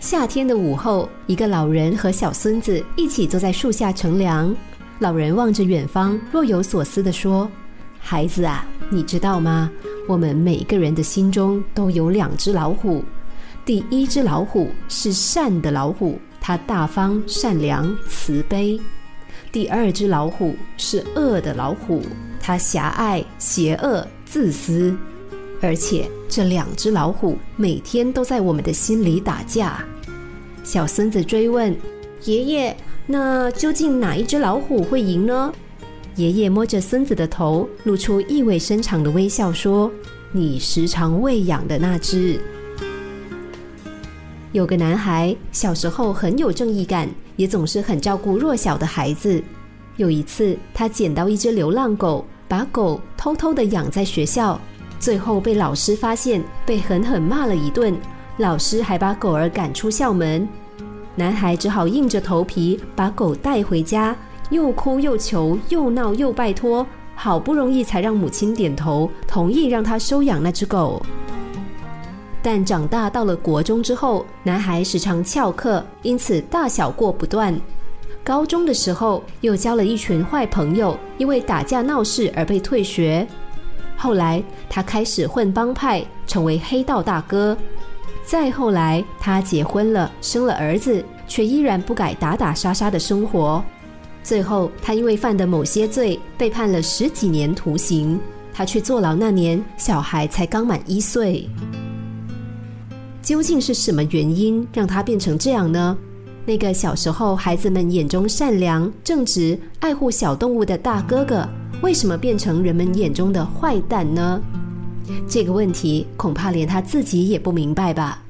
[0.00, 4.54] 夏天的午后，一个老人和小孙子一起坐在树下乘凉。
[4.98, 7.46] 老人望着远方，若有所思地说
[8.00, 9.70] ：“孩子啊，你知道吗？
[10.08, 13.04] 我们每个人的心中都有两只老虎。
[13.62, 18.80] 第一只老虎是善的老虎，它大方、善良、慈悲；
[19.52, 22.02] 第二只老虎是恶的老虎，
[22.40, 24.96] 它狭隘、邪恶、自私。
[25.60, 29.84] 而且这两只老虎每天都在我们的心里打架。”
[30.64, 31.76] 小孙子追问
[32.24, 35.52] ：“爷爷。”那究竟哪一只老虎会赢呢？
[36.14, 39.90] 爷爷摸着孙子的头，露出意味深长的微笑，说
[40.30, 42.40] ：“你时常喂养的那只。”
[44.52, 49.42] 有个男孩小时候很有正义感，也总是很照顾弱小的孩子。
[49.96, 54.60] 有一次，他捡到一只流浪狗，把狗偷偷的养在学校，
[55.00, 57.98] 最后被老师发现，被狠狠骂了一顿。
[58.36, 60.46] 老师还把狗儿赶出校门。
[61.14, 64.14] 男孩只好硬着头皮把狗带回家，
[64.50, 71.02] 又哭又求，又闹又拜托，好不容易才让母亲点头同意让他收养那只狗。
[72.42, 77.58] 但长大到了国中之后，男孩时常翘课，因此大小过不断。
[78.22, 83.26] 高中的时候又交了一群坏朋友，因为打架闹事而被退学。
[84.02, 87.54] 后来他开始混帮派，成为黑道大哥。
[88.24, 93.62] 再后来，他结婚了，生了儿子，却依然不改打打杀杀的生活。
[94.22, 98.18] 最后，他因为犯的某些罪，被判了十几年徒刑。
[98.54, 101.46] 他去坐牢那年，小孩才刚满一岁。
[103.20, 105.98] 究竟是什么原因让他变成这样呢？
[106.50, 111.48] 那个小时候孩子们眼中善良、正直、爱护小动物的大哥哥，
[111.80, 114.42] 为什么变成人们眼中的坏蛋呢？
[115.28, 118.24] 这个问题恐怕连他自己也不明白吧，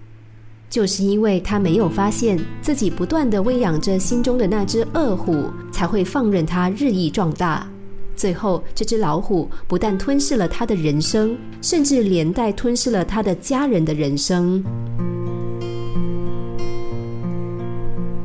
[0.68, 7.66] 就是因为他没有发现自己不断的喂养着心中的那只恶虎，才会放任它日益壮大。
[8.14, 14.62] 最后，这只老虎不但吞噬了他的人生，甚至连带吞噬了他的家人的人生。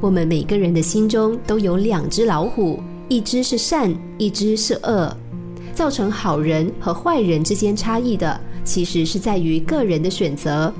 [0.06, 2.80] 我们每个人的心中都有两只老虎，
[3.10, 5.12] 一只是善，一只是恶。
[5.74, 10.72] 造成好人和坏人之间差异的，其实是在于个人的选择。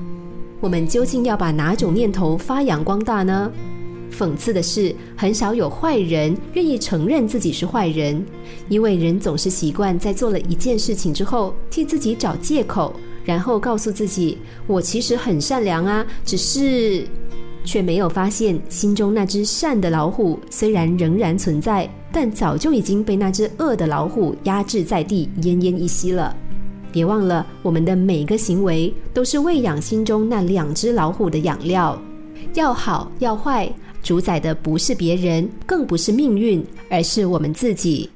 [0.60, 3.50] 我们究竟要把哪种念头发扬光大呢？
[4.16, 8.24] 讽刺的是，很少有坏人愿意承认自己是坏人，
[8.68, 12.94] 因为人总是习惯在做了一件事情之后，替自己找借口，
[13.24, 14.38] 然后告诉自己
[14.68, 17.04] ：“我其实很善良啊，只是……”
[17.66, 21.86] 却没有发现心中那只善的老虎虽然仍然存在。
[22.12, 26.34] 但早就已经被那只恶的老虎压制在地，奄奄一息了。
[26.90, 32.00] 别忘了，我们的每个行为都是喂养心中那两只老虎的养料。
[32.54, 33.70] 要好要坏，
[34.02, 38.08] 主宰的不是别人，更不是命运，而是我们自己。